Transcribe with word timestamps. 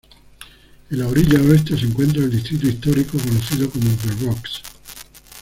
En 0.89 0.97
la 0.97 1.07
orilla 1.07 1.39
oeste 1.39 1.77
se 1.77 1.85
encuentra 1.85 2.23
el 2.23 2.31
distrito 2.31 2.67
histórico 2.67 3.19
conocido 3.19 3.69
como 3.69 3.85
The 3.97 4.25
Rocks. 4.25 4.63